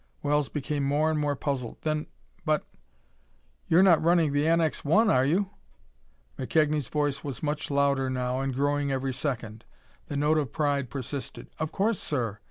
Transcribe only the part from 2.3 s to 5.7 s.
but you're not running the NX 1, are you?"